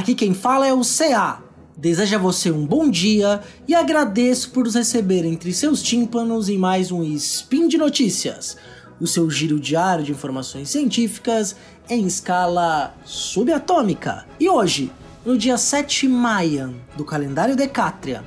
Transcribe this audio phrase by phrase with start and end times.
[0.00, 1.42] aqui quem fala é o CA.
[1.76, 6.56] Desejo a você um bom dia e agradeço por nos receber entre seus tímpanos em
[6.56, 8.56] mais um Spin de Notícias,
[8.98, 11.54] o seu giro diário de informações científicas
[11.88, 14.26] em escala subatômica.
[14.38, 14.90] E hoje,
[15.24, 18.24] no dia 7 Maia do calendário Decátria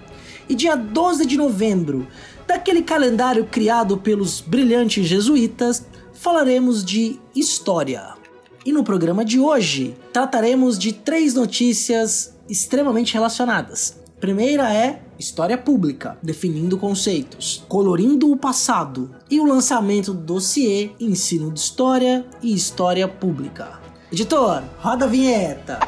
[0.48, 2.08] e dia 12 de novembro
[2.46, 8.23] daquele calendário criado pelos brilhantes jesuítas, falaremos de história.
[8.66, 14.02] E no programa de hoje, trataremos de três notícias extremamente relacionadas.
[14.22, 21.52] Primeira é História Pública, definindo conceitos, colorindo o passado e o lançamento do dossiê Ensino
[21.52, 23.82] de História e História Pública.
[24.10, 25.80] Editor, roda a vinheta!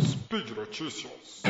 [0.00, 1.41] Speed Notícias.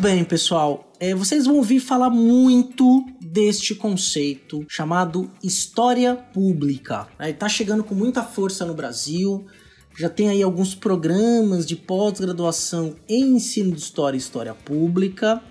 [0.00, 7.08] Bem, pessoal, é, vocês vão ouvir falar muito deste conceito chamado história pública.
[7.18, 9.44] Ele está chegando com muita força no Brasil.
[9.98, 15.42] Já tem aí alguns programas de pós-graduação em ensino de história e história pública.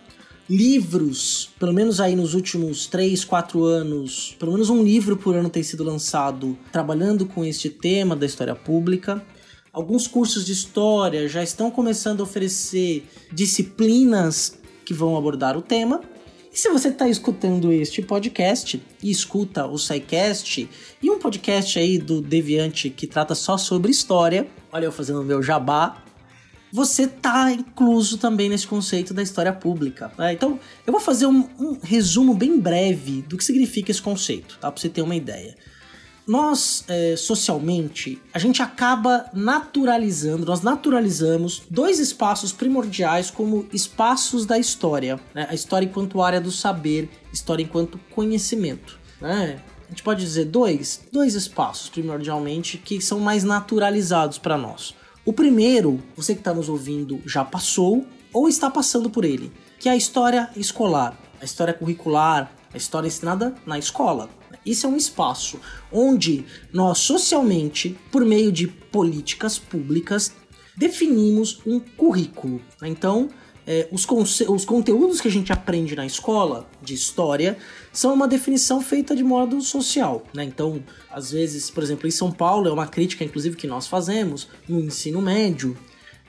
[0.50, 5.50] Livros, pelo menos aí nos últimos 3, 4 anos, pelo menos um livro por ano
[5.50, 9.22] tem sido lançado trabalhando com este tema da história pública.
[9.78, 16.02] Alguns cursos de história já estão começando a oferecer disciplinas que vão abordar o tema.
[16.52, 20.68] E se você está escutando este podcast e escuta o SciCast
[21.00, 25.44] e um podcast aí do Deviante que trata só sobre história, olha eu fazendo meu
[25.44, 26.04] jabá,
[26.74, 30.12] você está incluso também nesse conceito da história pública.
[30.18, 30.34] Né?
[30.34, 34.72] Então, eu vou fazer um, um, resumo bem breve do que significa esse conceito, tá?
[34.72, 35.56] Para você ter uma ideia
[36.28, 44.60] nós, é, socialmente, a gente acaba naturalizando, nós naturalizamos dois espaços primordiais como espaços da
[44.60, 45.20] história.
[45.34, 45.48] Né?
[45.50, 49.00] A história enquanto área do saber, história enquanto conhecimento.
[49.22, 49.62] Né?
[49.86, 54.94] A gente pode dizer dois, dois espaços primordialmente que são mais naturalizados para nós.
[55.26, 59.88] O primeiro, você que está nos ouvindo já passou ou está passando por ele, que
[59.88, 64.30] é a história escolar, a história curricular, a história ensinada na escola.
[64.68, 65.60] Isso é um espaço
[65.92, 70.34] onde nós socialmente, por meio de políticas públicas,
[70.76, 72.62] definimos um currículo.
[72.84, 73.30] Então,
[73.66, 74.08] é, os,
[74.42, 77.58] os conteúdos que a gente aprende na escola de história
[77.92, 80.24] são uma definição feita de modo social.
[80.34, 80.46] Né?
[80.46, 84.48] Então, às vezes, por exemplo, em São Paulo, é uma crítica, inclusive, que nós fazemos
[84.70, 85.76] no ensino médio.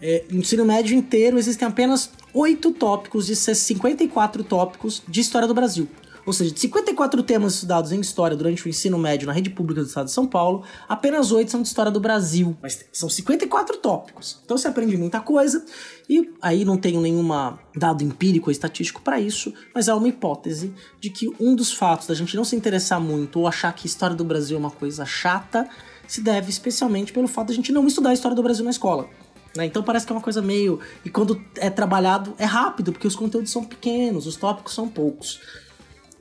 [0.00, 5.54] É, no ensino médio inteiro existem apenas oito tópicos de 54 tópicos de história do
[5.54, 5.88] Brasil.
[6.28, 9.80] Ou seja, de 54 temas estudados em história durante o ensino médio na rede pública
[9.80, 12.54] do estado de São Paulo, apenas 8 são de história do Brasil.
[12.60, 14.38] Mas são 54 tópicos.
[14.44, 15.64] Então você aprende muita coisa.
[16.06, 17.26] E aí não tenho nenhum
[17.74, 22.06] dado empírico ou estatístico para isso, mas há uma hipótese de que um dos fatos
[22.06, 25.06] da gente não se interessar muito ou achar que história do Brasil é uma coisa
[25.06, 25.66] chata
[26.06, 28.70] se deve especialmente pelo fato de a gente não estudar a história do Brasil na
[28.70, 29.08] escola.
[29.56, 29.64] Né?
[29.64, 30.78] Então parece que é uma coisa meio.
[31.06, 35.40] E quando é trabalhado é rápido, porque os conteúdos são pequenos, os tópicos são poucos.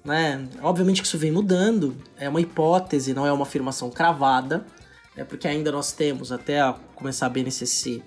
[0.08, 0.48] Né?
[0.62, 4.66] Obviamente que isso vem mudando, é uma hipótese, não é uma afirmação cravada,
[5.14, 5.26] né?
[5.26, 8.02] porque ainda nós temos, até começar a BNCC,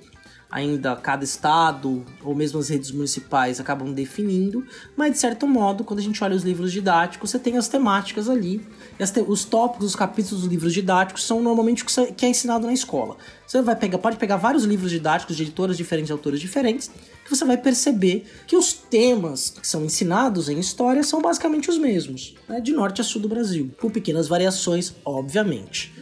[0.51, 4.65] ainda cada estado ou mesmo as redes municipais acabam definindo,
[4.97, 8.31] mas de certo modo, quando a gente olha os livros didáticos, você tem as temáticas
[8.31, 8.67] ali,
[9.29, 13.19] os tópicos, os capítulos dos livros didáticos são normalmente o que é ensinado na escola.
[13.47, 16.91] Você vai pegar, pode pegar vários livros didáticos de editoras diferentes, autores diferentes,
[17.31, 22.35] você vai perceber que os temas que são ensinados em história são basicamente os mesmos,
[22.49, 25.93] né, de norte a sul do Brasil, com pequenas variações, obviamente.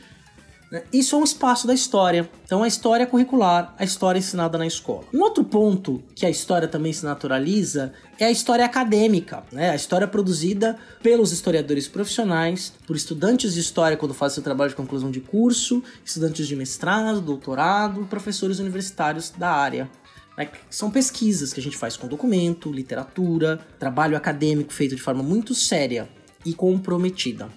[0.70, 0.82] Né?
[0.92, 2.28] Isso é um espaço da história.
[2.44, 5.04] Então, a história curricular, a história ensinada na escola.
[5.12, 9.70] Um outro ponto que a história também se naturaliza é a história acadêmica, né?
[9.70, 14.76] A história produzida pelos historiadores profissionais, por estudantes de história quando fazem seu trabalho de
[14.76, 19.90] conclusão de curso, estudantes de mestrado, doutorado, professores universitários da área.
[20.38, 20.48] Né?
[20.70, 25.54] São pesquisas que a gente faz com documento, literatura, trabalho acadêmico feito de forma muito
[25.54, 26.08] séria
[26.46, 27.48] e comprometida.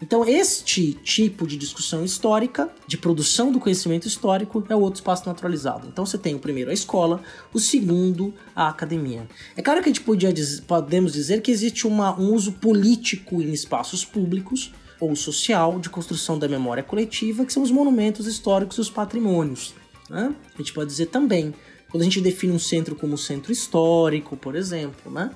[0.00, 5.26] Então, este tipo de discussão histórica, de produção do conhecimento histórico, é o outro espaço
[5.26, 5.88] naturalizado.
[5.88, 7.22] Então, você tem o primeiro a escola,
[7.52, 9.26] o segundo a academia.
[9.56, 13.40] É claro que a gente podia dizer, podemos dizer que existe uma, um uso político
[13.40, 14.70] em espaços públicos
[15.00, 19.74] ou social de construção da memória coletiva, que são os monumentos históricos e os patrimônios.
[20.10, 20.34] Né?
[20.54, 21.54] A gente pode dizer também,
[21.90, 25.30] quando a gente define um centro como centro histórico, por exemplo, né?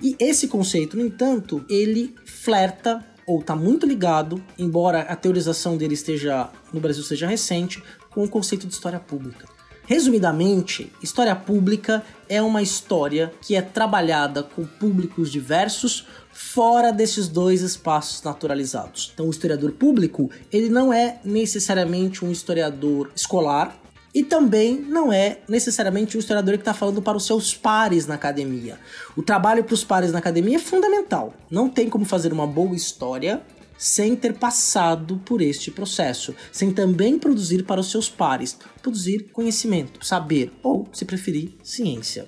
[0.00, 5.94] E esse conceito, no entanto, ele flerta ou está muito ligado, embora a teorização dele
[5.94, 9.46] esteja no Brasil seja recente, com o conceito de história pública.
[9.86, 17.62] Resumidamente, história pública é uma história que é trabalhada com públicos diversos fora desses dois
[17.62, 19.12] espaços naturalizados.
[19.14, 23.80] Então, o historiador público, ele não é necessariamente um historiador escolar,
[24.16, 28.14] e também não é necessariamente um historiador que está falando para os seus pares na
[28.14, 28.78] academia.
[29.14, 31.34] O trabalho para os pares na academia é fundamental.
[31.50, 33.42] Não tem como fazer uma boa história
[33.76, 40.02] sem ter passado por este processo, sem também produzir para os seus pares, produzir conhecimento,
[40.02, 42.26] saber ou, se preferir, ciência.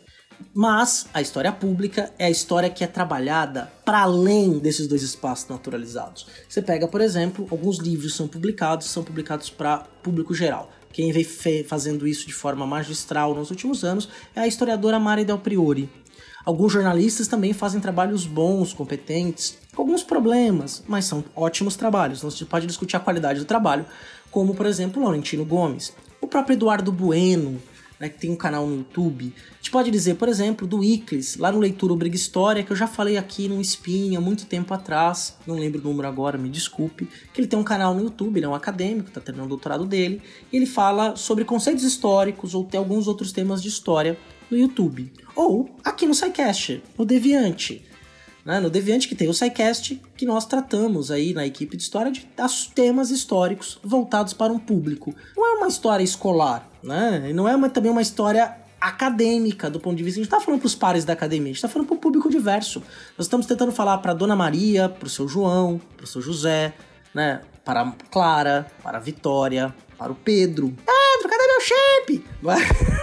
[0.52, 5.48] Mas a história pública é a história que é trabalhada para além desses dois espaços
[5.48, 6.26] naturalizados.
[6.46, 10.70] Você pega, por exemplo, alguns livros são publicados, são publicados para público geral.
[10.98, 11.24] Quem vem
[11.62, 15.88] fazendo isso de forma magistral nos últimos anos é a historiadora Mari Del Priori.
[16.44, 22.20] Alguns jornalistas também fazem trabalhos bons, competentes, com alguns problemas, mas são ótimos trabalhos.
[22.20, 23.86] Não se pode discutir a qualidade do trabalho,
[24.28, 27.62] como por exemplo Laurentino Gomes, o próprio Eduardo Bueno,
[27.98, 29.32] né, que tem um canal no YouTube.
[29.52, 32.76] A gente pode dizer, por exemplo, do Iclis, lá no Leitura Obriga História, que eu
[32.76, 36.48] já falei aqui no Spin há muito tempo atrás, não lembro o número agora, me
[36.48, 39.50] desculpe, que ele tem um canal no YouTube, ele é um acadêmico, está terminando o
[39.50, 40.22] doutorado dele,
[40.52, 44.18] e ele fala sobre conceitos históricos ou tem alguns outros temas de história
[44.50, 45.12] no YouTube.
[45.34, 47.84] Ou aqui no SciCast, no Deviante.
[48.48, 48.60] Né?
[48.60, 52.26] No Deviante que tem o SciCast, que nós tratamos aí na equipe de história de
[52.74, 55.14] temas históricos voltados para um público.
[55.36, 57.30] Não é uma história escolar, né?
[57.34, 60.18] não é uma, também uma história acadêmica do ponto de vista.
[60.18, 62.00] A gente está falando para os pares da academia, a gente está falando para o
[62.00, 62.82] público diverso.
[63.18, 66.72] Nós estamos tentando falar para Dona Maria, para o seu João, para o seu José,
[67.14, 67.42] né?
[67.66, 70.74] para a Clara, para a Vitória, para o Pedro.
[70.86, 72.24] Pedro, cadê meu shape?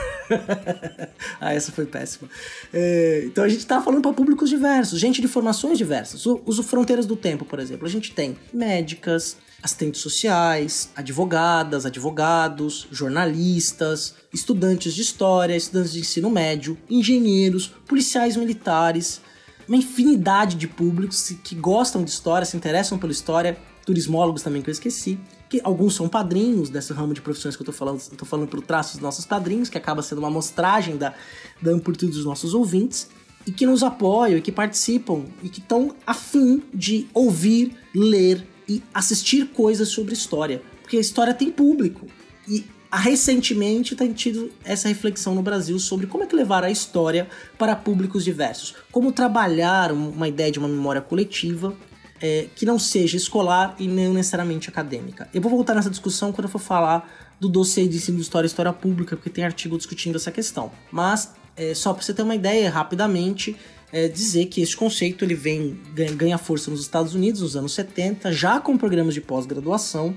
[1.39, 2.29] ah, essa foi péssima.
[2.73, 6.25] É, então a gente está falando para públicos diversos, gente de formações diversas.
[6.25, 7.85] Uso Fronteiras do Tempo, por exemplo.
[7.85, 16.29] A gente tem médicas, assistentes sociais, advogadas, advogados, jornalistas, estudantes de história, estudantes de ensino
[16.29, 19.21] médio, engenheiros, policiais militares,
[19.67, 24.69] uma infinidade de públicos que gostam de história, se interessam pela história, turismólogos também que
[24.69, 25.19] eu esqueci,
[25.49, 28.47] que alguns são padrinhos desse ramo de profissões que eu tô falando, eu tô falando
[28.47, 31.13] pelo traço dos nossos padrinhos, que acaba sendo uma amostragem da,
[31.61, 33.09] da amplitude dos nossos ouvintes,
[33.45, 38.81] e que nos apoiam, e que participam, e que estão afim de ouvir, ler e
[38.93, 40.63] assistir coisas sobre história.
[40.81, 42.07] Porque a história tem público.
[42.47, 47.27] E recentemente tem tido essa reflexão no Brasil sobre como é que levar a história
[47.57, 48.75] para públicos diversos.
[48.91, 51.75] Como trabalhar uma ideia de uma memória coletiva
[52.21, 55.27] é, que não seja escolar e nem necessariamente acadêmica.
[55.33, 57.09] Eu vou voltar nessa discussão quando eu for falar
[57.39, 60.71] do dossiê de ensino de história e história pública, porque tem artigo discutindo essa questão.
[60.91, 63.55] Mas, é, só para você ter uma ideia, rapidamente,
[63.91, 65.77] é, dizer que esse conceito ele vem
[66.15, 70.15] ganha força nos Estados Unidos nos anos 70, já com programas de pós-graduação,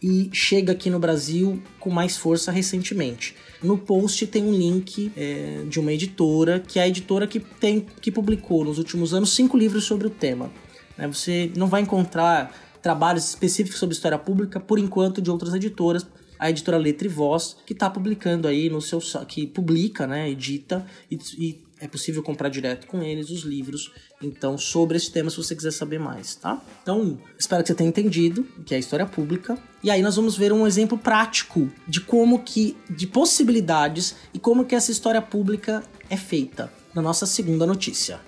[0.00, 3.34] e chega aqui no Brasil com mais força recentemente.
[3.62, 7.84] No post tem um link é, de uma editora, que é a editora que, tem,
[8.00, 10.50] que publicou nos últimos anos cinco livros sobre o tema.
[10.98, 11.06] Né?
[11.06, 12.52] Você não vai encontrar
[12.82, 16.06] trabalhos específicos sobre história pública, por enquanto, de outras editoras.
[16.38, 20.86] A editora Letra e Voz, que está publicando aí no seu que publica, né, edita
[21.10, 23.92] e, e é possível comprar direto com eles os livros,
[24.22, 26.60] então, sobre esse tema, se você quiser saber mais, tá?
[26.82, 29.56] Então, espero que você tenha entendido que é história pública.
[29.82, 34.64] E aí nós vamos ver um exemplo prático de como que, de possibilidades e como
[34.64, 38.20] que essa história pública é feita na nossa segunda notícia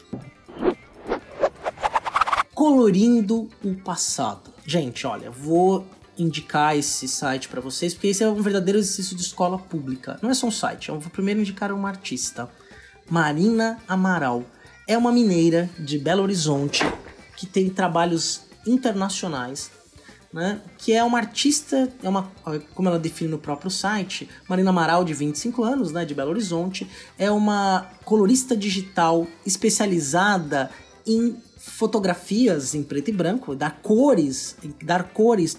[2.61, 4.53] colorindo o passado.
[4.67, 5.87] Gente, olha, vou
[6.19, 10.19] indicar esse site para vocês, porque esse é um verdadeiro exercício de escola pública.
[10.21, 12.51] Não é só um site, eu vou primeiro indicar uma artista,
[13.09, 14.45] Marina Amaral.
[14.87, 16.85] É uma mineira de Belo Horizonte
[17.35, 19.71] que tem trabalhos internacionais,
[20.31, 20.61] né?
[20.77, 22.31] Que é uma artista, é uma,
[22.75, 26.87] como ela define no próprio site, Marina Amaral, de 25 anos, né, de Belo Horizonte,
[27.19, 30.71] é uma colorista digital especializada
[31.07, 35.59] em fotografias em preto e branco, dar cores, dar cores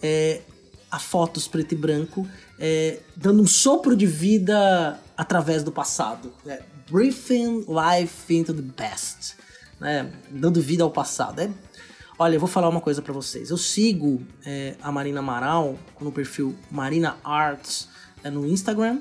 [0.00, 0.42] é,
[0.90, 2.26] a fotos preto e branco,
[2.56, 6.32] é, dando um sopro de vida através do passado.
[6.44, 6.60] Né?
[6.88, 9.34] Breathing life into the past.
[9.80, 10.12] Né?
[10.30, 11.40] Dando vida ao passado.
[11.40, 11.50] É,
[12.16, 13.50] olha, eu vou falar uma coisa para vocês.
[13.50, 17.88] Eu sigo é, a Marina Amaral no perfil Marina Arts
[18.22, 19.00] é, no Instagram.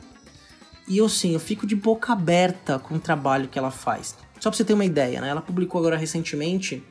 [0.88, 4.16] E eu sim, eu fico de boca aberta com o trabalho que ela faz.
[4.44, 5.30] Só pra você ter uma ideia, né?
[5.30, 6.84] Ela publicou agora recentemente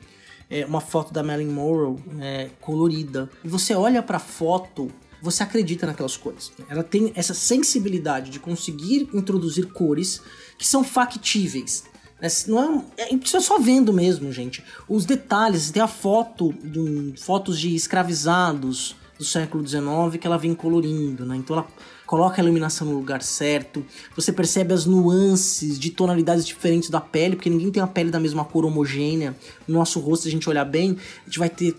[0.49, 3.29] é, uma foto da Marilyn Monroe é, colorida.
[3.43, 4.91] E você olha pra foto,
[5.21, 6.51] você acredita naquelas cores.
[6.67, 10.19] Ela tem essa sensibilidade de conseguir introduzir cores
[10.57, 11.83] que são factíveis.
[12.19, 12.27] Né?
[12.47, 14.63] Não é, é, só vendo mesmo, gente.
[14.89, 19.83] Os detalhes, tem a foto, de, fotos de escravizados do século XIX
[20.19, 21.35] que ela vem colorindo, né?
[21.35, 21.67] Então ela
[22.05, 27.35] coloca a iluminação no lugar certo, você percebe as nuances de tonalidades diferentes da pele,
[27.35, 29.35] porque ninguém tem a pele da mesma cor homogênea.
[29.67, 31.75] No nosso rosto, se a gente olhar bem, a gente vai ter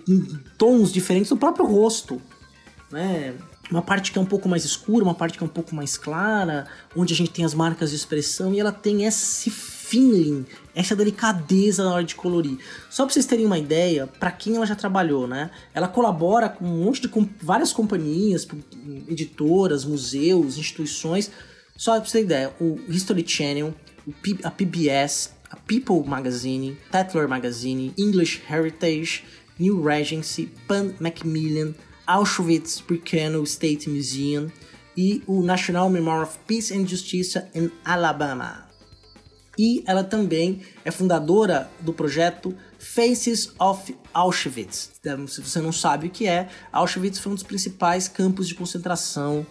[0.59, 2.21] tons diferentes do próprio rosto,
[2.91, 3.35] né?
[3.71, 5.97] Uma parte que é um pouco mais escura, uma parte que é um pouco mais
[5.97, 9.51] clara, onde a gente tem as marcas de expressão e ela tem esse
[9.85, 12.59] feeling, essa delicadeza na hora de colorir.
[12.89, 15.51] Só para vocês terem uma ideia, para quem ela já trabalhou, né?
[15.75, 18.49] Ela colabora com um monte de com várias companhias,
[19.07, 21.31] editoras, museus, instituições.
[21.77, 23.75] Só para vocês terem ideia, o History Channel,
[24.43, 29.25] a PBS, a People Magazine, Tatler Magazine, English Heritage,
[29.59, 31.75] New Regency, Pan Macmillan,
[32.07, 34.51] Auschwitz-Birkenau State Museum
[34.97, 38.64] e o National Memorial of Peace and Justice em Alabama
[39.59, 44.93] e ela também é fundadora do projeto Faces of Auschwitz.
[45.01, 48.55] Então, se você não sabe o que é, Auschwitz foi um dos principais campos de
[48.55, 49.47] concentração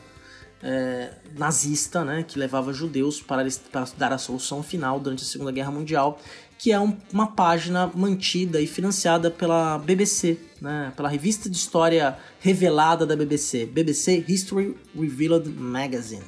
[0.63, 5.51] é, nazista, né, que levava judeus para, para, dar a solução final durante a Segunda
[5.51, 6.19] Guerra Mundial,
[6.57, 12.17] que é um, uma página mantida e financiada pela BBC, né, pela revista de história
[12.39, 16.23] revelada da BBC, BBC History Revealed Magazine.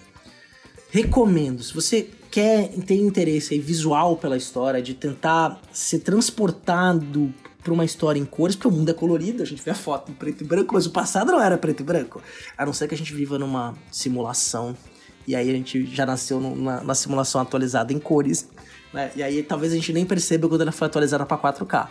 [0.96, 7.84] Recomendo, se você quer ter interesse visual pela história, de tentar ser transportado para uma
[7.84, 10.46] história em cores, porque o mundo é colorido, a gente vê a foto em preto
[10.46, 12.22] e branco, mas o passado não era preto e branco.
[12.58, 14.74] A não ser que a gente viva numa simulação.
[15.28, 18.48] E aí a gente já nasceu numa, numa simulação atualizada em cores.
[18.94, 19.12] Né?
[19.18, 21.90] E aí talvez a gente nem perceba quando ela foi atualizada para 4K.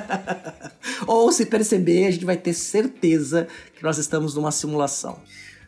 [1.06, 5.18] Ou se perceber, a gente vai ter certeza que nós estamos numa simulação.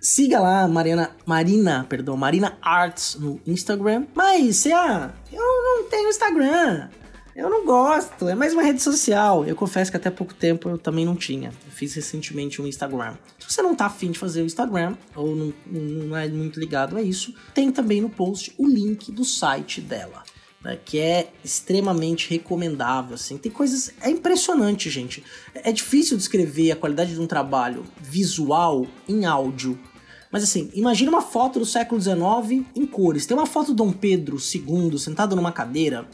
[0.05, 4.05] Siga lá Marina, Marina, perdão, Marina Arts no Instagram.
[4.13, 6.89] Mas, ah, eu não tenho Instagram.
[7.37, 9.45] Eu não gosto, é mais uma rede social.
[9.45, 11.51] Eu confesso que até pouco tempo eu também não tinha.
[11.51, 13.15] Eu fiz recentemente um Instagram.
[13.39, 16.97] Se você não tá afim de fazer o Instagram, ou não, não é muito ligado
[16.97, 20.25] a isso, tem também no post o link do site dela.
[20.65, 23.37] Né, que é extremamente recomendável, assim.
[23.37, 23.93] Tem coisas...
[24.01, 25.23] É impressionante, gente.
[25.55, 29.79] É difícil descrever a qualidade de um trabalho visual em áudio.
[30.33, 33.27] Mas assim, imagina uma foto do século XIX em cores.
[33.27, 36.09] Tem uma foto do Dom Pedro II sentado numa cadeira,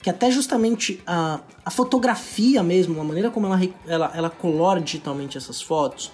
[0.00, 5.36] que até justamente a, a fotografia mesmo, a maneira como ela, ela, ela colora digitalmente
[5.36, 6.12] essas fotos,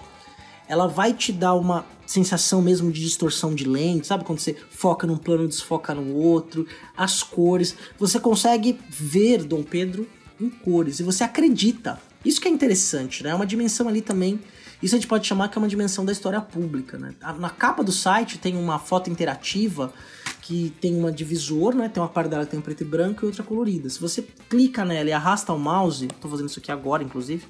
[0.67, 4.23] ela vai te dar uma sensação mesmo de distorção de lente, sabe?
[4.23, 6.65] Quando você foca num plano, desfoca no outro,
[6.97, 7.75] as cores.
[7.99, 10.09] Você consegue ver Dom Pedro
[10.41, 11.99] em cores e você acredita.
[12.23, 13.29] Isso que é interessante, né?
[13.29, 14.39] É uma dimensão ali também
[14.81, 17.13] isso a gente pode chamar que é uma dimensão da história pública, né?
[17.39, 19.93] Na capa do site tem uma foto interativa
[20.41, 21.89] que tem uma divisor, né?
[21.89, 23.89] Tem uma parte dela que tem preto e branco e outra colorida.
[23.89, 27.45] Se você clica nela e arrasta o mouse, tô fazendo isso aqui agora, inclusive,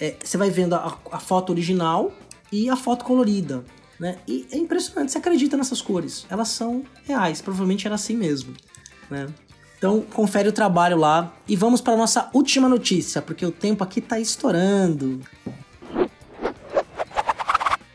[0.00, 2.12] é, você vai vendo a, a, foto original
[2.50, 3.64] e a foto colorida,
[3.98, 4.18] né?
[4.26, 6.24] E é impressionante, você acredita nessas cores.
[6.30, 8.54] Elas são reais, provavelmente era assim mesmo,
[9.10, 9.26] né?
[9.76, 14.00] Então, confere o trabalho lá e vamos para nossa última notícia, porque o tempo aqui
[14.00, 15.20] tá estourando.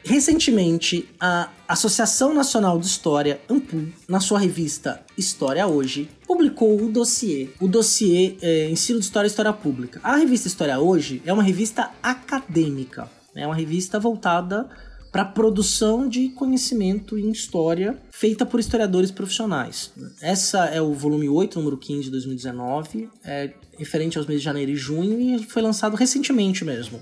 [0.07, 7.50] Recentemente, a Associação Nacional de História, AMPU, na sua revista História Hoje, publicou o dossiê,
[7.59, 10.00] o dossiê é, Ensino de História e História Pública.
[10.03, 14.69] A revista História Hoje é uma revista acadêmica, é uma revista voltada
[15.12, 19.91] para a produção de conhecimento em história feita por historiadores profissionais.
[20.21, 24.71] Essa é o volume 8, número 15 de 2019, é referente aos meses de janeiro
[24.71, 27.01] e junho e foi lançado recentemente mesmo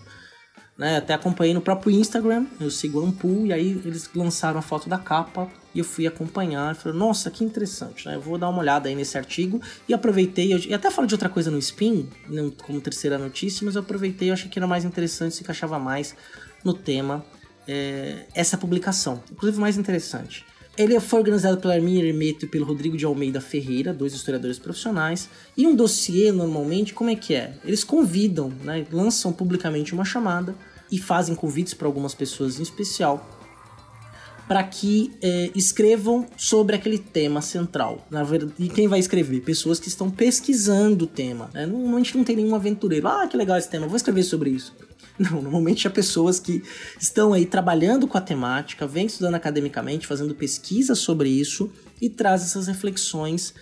[0.77, 0.97] né?
[0.97, 4.89] Até acompanhei no próprio Instagram, eu sigo o Ampul, e aí eles lançaram a foto
[4.89, 6.75] da capa e eu fui acompanhar.
[6.75, 8.15] Falei, nossa, que interessante, né?
[8.15, 10.53] Eu vou dar uma olhada aí nesse artigo e aproveitei.
[10.67, 12.09] E até falo de outra coisa no Spin,
[12.63, 16.15] como terceira notícia, mas eu aproveitei eu achei que era mais interessante, se encaixava mais
[16.63, 17.23] no tema
[17.67, 20.45] é, essa publicação, inclusive mais interessante.
[20.75, 25.29] Ele foi organizado pela Arminha Hermeto e pelo Rodrigo de Almeida Ferreira, dois historiadores profissionais.
[25.55, 27.53] E um dossiê, normalmente, como é que é?
[27.63, 30.55] Eles convidam, né, lançam publicamente uma chamada
[30.91, 33.29] e fazem convites para algumas pessoas em especial
[34.47, 38.05] para que é, escrevam sobre aquele tema central.
[38.09, 39.41] Na verdade, e quem vai escrever?
[39.41, 41.49] Pessoas que estão pesquisando o tema.
[41.53, 41.65] Né?
[41.65, 43.07] Não, a gente não tem nenhum aventureiro.
[43.07, 44.75] Ah, que legal esse tema, vou escrever sobre isso.
[45.19, 46.63] Não, normalmente há pessoas que
[46.99, 52.41] estão aí trabalhando com a temática, vêm estudando academicamente, fazendo pesquisa sobre isso e traz
[52.41, 53.53] essas reflexões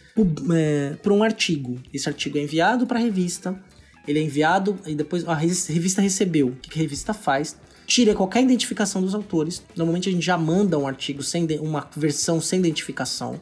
[0.54, 1.78] é, para um artigo.
[1.94, 3.60] Esse artigo é enviado para a revista,
[4.08, 6.48] ele é enviado e depois a revista recebeu.
[6.48, 7.58] O que a revista faz?
[7.86, 9.62] Tira qualquer identificação dos autores.
[9.76, 13.40] Normalmente a gente já manda um artigo sem uma versão sem identificação.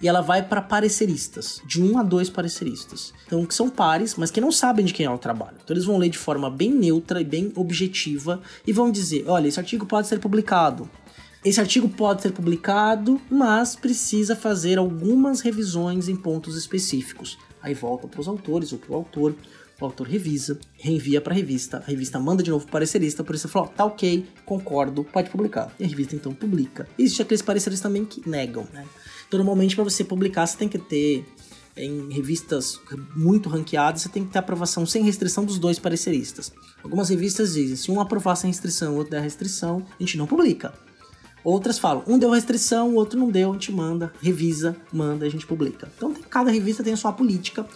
[0.00, 3.12] E ela vai para pareceristas, de um a dois pareceristas.
[3.26, 5.56] Então, que são pares, mas que não sabem de quem é o trabalho.
[5.62, 9.48] Então, eles vão ler de forma bem neutra e bem objetiva e vão dizer: olha,
[9.48, 10.88] esse artigo pode ser publicado.
[11.44, 17.38] Esse artigo pode ser publicado, mas precisa fazer algumas revisões em pontos específicos.
[17.62, 19.34] Aí volta para os autores ou para o autor
[19.80, 23.22] o autor revisa, reenvia para a revista, a revista manda de novo para o parecerista,
[23.22, 25.72] por isso fala, tá ok, concordo, pode publicar.
[25.78, 26.88] E a revista então publica.
[26.98, 28.86] E existe aqueles pareceristas também que negam, né?
[29.28, 31.26] Então, normalmente, para você publicar, você tem que ter
[31.76, 32.80] em revistas
[33.14, 36.52] muito ranqueadas, você tem que ter aprovação sem restrição dos dois pareceristas.
[36.82, 40.26] Algumas revistas dizem, se um aprovar sem restrição, o outro der restrição, a gente não
[40.26, 40.72] publica.
[41.44, 45.28] Outras falam, um deu restrição, o outro não deu, a gente manda, revisa, manda, a
[45.28, 45.88] gente publica.
[45.96, 47.66] Então, cada revista tem a sua política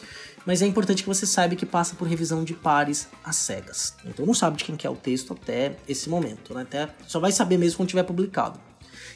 [0.46, 3.94] mas é importante que você saiba que passa por revisão de pares às cegas.
[4.04, 6.62] Então não sabe de quem que é o texto até esse momento, né?
[6.62, 8.58] Até só vai saber mesmo quando tiver publicado.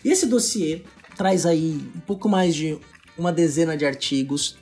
[0.05, 0.83] E esse dossiê
[1.17, 2.79] traz aí um pouco mais de
[3.17, 4.57] uma dezena de artigos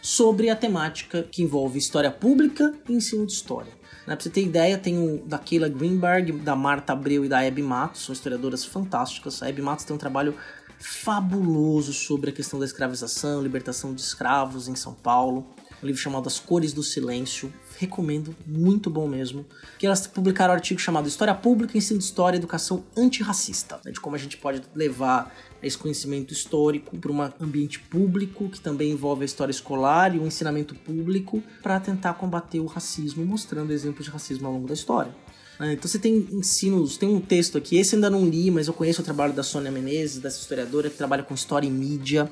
[0.00, 3.72] sobre a temática que envolve história pública e ensino de história.
[4.06, 7.40] Né, pra você ter ideia, tem o da Keila Greenberg, da Marta Abreu e da
[7.40, 9.42] Abby Matos, são historiadoras fantásticas.
[9.42, 10.34] A Abby Matos tem um trabalho
[10.78, 15.46] fabuloso sobre a questão da escravização, libertação de escravos em São Paulo
[15.84, 17.52] um livro chamado As Cores do Silêncio.
[17.78, 19.44] Recomendo, muito bom mesmo.
[19.78, 23.92] Que elas publicaram um artigo chamado História Pública, Ensino de História e Educação Antirracista, né,
[23.92, 28.92] de como a gente pode levar esse conhecimento histórico para um ambiente público, que também
[28.92, 34.06] envolve a história escolar e o ensinamento público, para tentar combater o racismo, mostrando exemplos
[34.06, 35.14] de racismo ao longo da história.
[35.58, 35.74] Né.
[35.74, 39.02] Então você tem ensinos, tem um texto aqui, esse ainda não li, mas eu conheço
[39.02, 42.30] o trabalho da Sônia Menezes, dessa historiadora que trabalha com história e mídia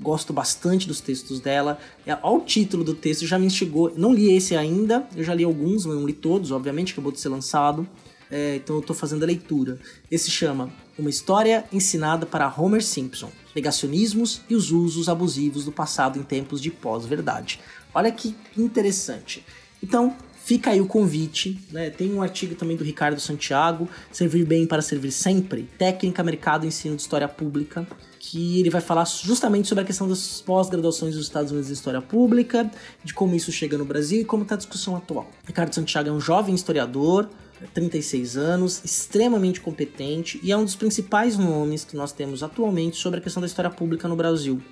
[0.00, 1.78] gosto bastante dos textos dela.
[2.22, 3.92] Olha o título do texto, já me instigou.
[3.96, 7.28] Não li esse ainda, eu já li alguns, não li todos, obviamente, acabou de ser
[7.28, 7.88] lançado.
[8.30, 9.78] É, então eu estou fazendo a leitura.
[10.10, 16.18] Esse chama Uma História Ensinada para Homer Simpson: Negacionismos e os Usos Abusivos do Passado
[16.18, 17.58] em Tempos de Pós-Verdade.
[17.94, 19.44] Olha que interessante.
[19.82, 20.14] Então,
[20.48, 21.90] Fica aí o convite, né?
[21.90, 26.68] Tem um artigo também do Ricardo Santiago, Servir Bem para Servir Sempre, Técnica, Mercado e
[26.68, 27.86] Ensino de História Pública,
[28.18, 32.00] que ele vai falar justamente sobre a questão das pós-graduações dos Estados Unidos em História
[32.00, 32.70] Pública,
[33.04, 35.30] de como isso chega no Brasil e como está a discussão atual.
[35.46, 37.28] Ricardo Santiago é um jovem historiador,
[37.74, 43.20] 36 anos, extremamente competente e é um dos principais nomes que nós temos atualmente sobre
[43.20, 44.62] a questão da história pública no Brasil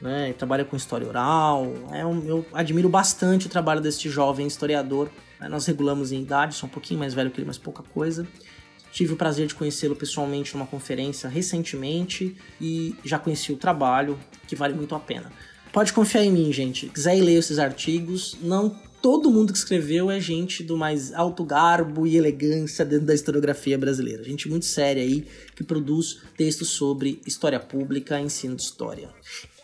[0.00, 0.32] né?
[0.32, 1.72] trabalha com história oral.
[1.92, 5.10] É um, eu admiro bastante o trabalho deste jovem historiador.
[5.40, 5.48] Né?
[5.48, 8.26] Nós regulamos em idade, sou um pouquinho mais velho que ele, mas pouca coisa.
[8.92, 14.54] Tive o prazer de conhecê-lo pessoalmente numa conferência recentemente e já conheci o trabalho, que
[14.54, 15.32] vale muito a pena.
[15.72, 16.86] Pode confiar em mim, gente.
[16.86, 18.70] Quiser ler esses artigos, não
[19.04, 23.76] todo mundo que escreveu é gente do mais alto garbo e elegância dentro da historiografia
[23.76, 24.24] brasileira.
[24.24, 29.10] Gente muito séria aí que produz textos sobre história pública ensino de história.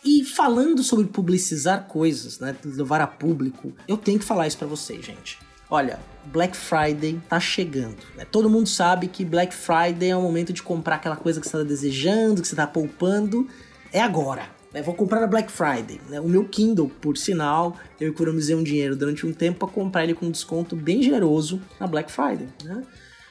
[0.03, 4.67] E falando sobre publicizar coisas, né, levar a público, eu tenho que falar isso para
[4.67, 5.37] vocês, gente.
[5.69, 7.97] Olha, Black Friday tá chegando.
[8.17, 8.25] Né?
[8.25, 11.57] Todo mundo sabe que Black Friday é o momento de comprar aquela coisa que você
[11.57, 13.47] tá desejando, que você tá poupando.
[13.93, 14.49] É agora.
[14.73, 14.81] Né?
[14.81, 16.01] Vou comprar na Black Friday.
[16.09, 16.19] Né?
[16.19, 20.13] O meu Kindle, por sinal, eu economizei um dinheiro durante um tempo para comprar ele
[20.13, 22.49] com um desconto bem generoso na Black Friday.
[22.65, 22.83] Né?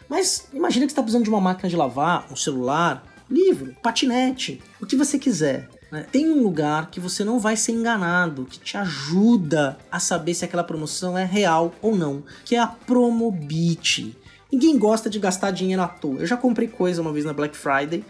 [0.09, 4.63] Mas imagina que você está precisando de uma máquina de lavar, um celular, livro, patinete,
[4.81, 5.69] o que você quiser.
[5.91, 6.07] Né?
[6.11, 10.45] Tem um lugar que você não vai ser enganado, que te ajuda a saber se
[10.45, 14.17] aquela promoção é real ou não, que é a Promobit.
[14.53, 16.21] Ninguém gosta de gastar dinheiro à toa.
[16.21, 18.05] Eu já comprei coisa uma vez na Black Friday.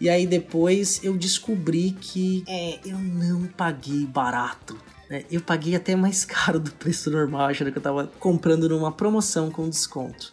[0.00, 4.76] E aí depois eu descobri que é, eu não paguei barato.
[5.08, 5.24] Né?
[5.30, 9.50] Eu paguei até mais caro do preço normal, achando que eu tava comprando numa promoção
[9.50, 10.32] com desconto.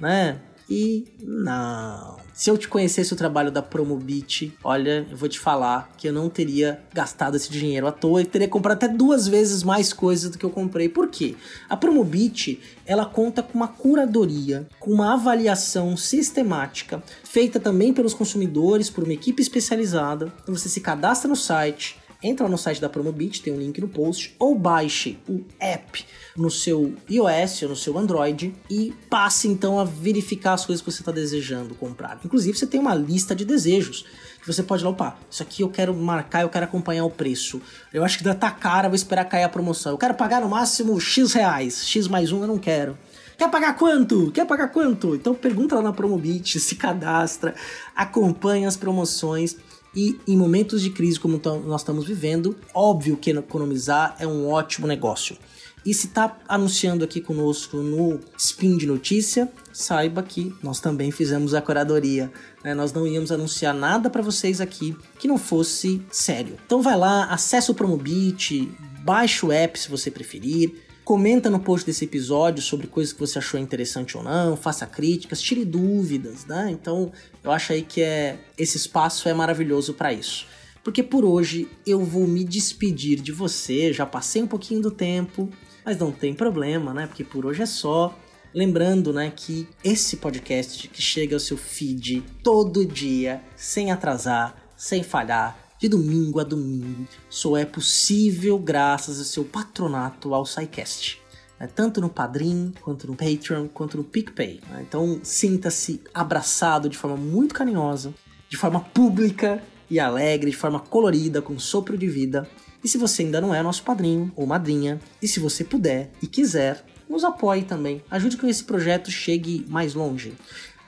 [0.00, 0.40] Né?
[0.68, 2.16] E não.
[2.32, 6.12] Se eu te conhecesse o trabalho da Promobit, olha, eu vou te falar que eu
[6.12, 10.30] não teria gastado esse dinheiro à toa e teria comprado até duas vezes mais coisas
[10.30, 10.88] do que eu comprei.
[10.88, 11.36] Por quê?
[11.68, 18.90] A Promobit, ela conta com uma curadoria, com uma avaliação sistemática, feita também pelos consumidores,
[18.90, 20.32] por uma equipe especializada.
[20.42, 23.88] Então você se cadastra no site, entra no site da Promobit, tem um link no
[23.88, 29.78] post, ou baixe o app no seu iOS ou no seu Android e passe então
[29.78, 32.18] a verificar as coisas que você está desejando comprar.
[32.24, 34.06] Inclusive, você tem uma lista de desejos
[34.40, 37.60] que você pode lá, opa, isso aqui eu quero marcar, eu quero acompanhar o preço.
[37.92, 39.92] Eu acho que ainda tá caro, vou esperar cair a promoção.
[39.92, 42.98] Eu quero pagar no máximo X reais, X mais um eu não quero.
[43.36, 44.30] Quer pagar quanto?
[44.30, 45.14] Quer pagar quanto?
[45.14, 47.54] Então pergunta lá na Promobit, se cadastra,
[47.94, 49.56] acompanha as promoções
[49.94, 54.86] e em momentos de crise como nós estamos vivendo, óbvio que economizar é um ótimo
[54.86, 55.36] negócio.
[55.84, 61.52] E se tá anunciando aqui conosco no Spin de Notícia, saiba que nós também fizemos
[61.52, 62.32] a curadoria.
[62.62, 62.74] Né?
[62.74, 66.56] Nós não íamos anunciar nada para vocês aqui que não fosse sério.
[66.64, 68.72] Então vai lá, acessa o Promobit,
[69.04, 70.74] baixa o app se você preferir.
[71.04, 75.42] Comenta no post desse episódio sobre coisas que você achou interessante ou não, faça críticas,
[75.42, 76.70] tire dúvidas, né?
[76.70, 77.12] Então,
[77.42, 80.46] eu acho aí que é esse espaço é maravilhoso para isso.
[80.82, 85.50] Porque por hoje eu vou me despedir de você, já passei um pouquinho do tempo,
[85.84, 87.06] mas não tem problema, né?
[87.06, 88.18] Porque por hoje é só.
[88.54, 95.02] Lembrando, né, que esse podcast que chega ao seu feed todo dia, sem atrasar, sem
[95.02, 101.20] falhar, de domingo a domingo, só é possível graças ao seu patronato ao SciCast.
[101.60, 101.66] Né?
[101.66, 104.62] Tanto no Padrim, quanto no Patreon, quanto no PicPay.
[104.70, 104.86] Né?
[104.88, 108.14] Então sinta-se abraçado de forma muito carinhosa,
[108.48, 112.48] de forma pública e alegre, de forma colorida, com sopro de vida.
[112.82, 116.26] E se você ainda não é nosso padrinho ou madrinha, e se você puder e
[116.26, 118.02] quiser, nos apoie também.
[118.10, 120.32] Ajude que esse projeto chegue mais longe.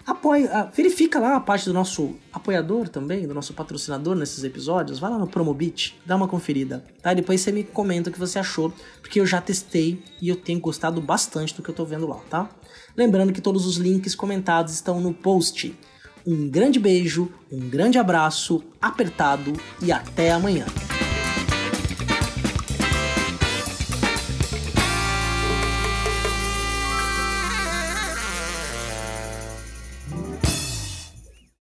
[0.09, 5.01] Uh, verifica lá a parte do nosso apoiador também, do nosso patrocinador nesses episódios.
[5.01, 7.13] Vai lá no Promobit, dá uma conferida, tá?
[7.13, 10.61] Depois você me comenta o que você achou, porque eu já testei e eu tenho
[10.61, 12.49] gostado bastante do que eu tô vendo lá, tá?
[12.97, 15.77] Lembrando que todos os links comentados estão no post.
[16.25, 20.67] Um grande beijo, um grande abraço, apertado e até amanhã.